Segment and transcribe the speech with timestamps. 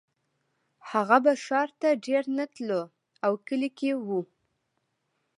[0.91, 2.81] هغه به ښار ته ډېر نه تلو
[3.25, 4.07] او کلي کې و